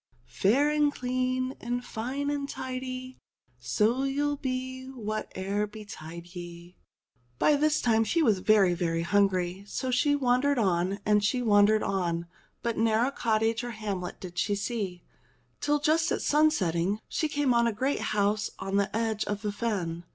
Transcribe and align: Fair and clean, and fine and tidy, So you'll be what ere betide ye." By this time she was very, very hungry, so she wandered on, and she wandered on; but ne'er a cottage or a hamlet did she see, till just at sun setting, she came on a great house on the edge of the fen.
Fair 0.25 0.71
and 0.71 0.91
clean, 0.91 1.53
and 1.61 1.85
fine 1.85 2.31
and 2.31 2.49
tidy, 2.49 3.19
So 3.59 4.01
you'll 4.01 4.37
be 4.37 4.85
what 4.85 5.31
ere 5.35 5.67
betide 5.67 6.25
ye." 6.33 6.75
By 7.37 7.55
this 7.55 7.79
time 7.81 8.03
she 8.03 8.23
was 8.23 8.39
very, 8.39 8.73
very 8.73 9.03
hungry, 9.03 9.63
so 9.67 9.91
she 9.91 10.15
wandered 10.15 10.57
on, 10.57 10.97
and 11.05 11.23
she 11.23 11.43
wandered 11.43 11.83
on; 11.83 12.25
but 12.63 12.79
ne'er 12.79 13.05
a 13.05 13.11
cottage 13.11 13.63
or 13.63 13.69
a 13.69 13.73
hamlet 13.73 14.19
did 14.19 14.39
she 14.39 14.55
see, 14.55 15.03
till 15.59 15.79
just 15.79 16.11
at 16.11 16.23
sun 16.23 16.49
setting, 16.49 16.99
she 17.07 17.29
came 17.29 17.53
on 17.53 17.67
a 17.67 17.71
great 17.71 17.99
house 18.01 18.49
on 18.57 18.77
the 18.77 18.95
edge 18.97 19.23
of 19.25 19.43
the 19.43 19.51
fen. 19.51 20.03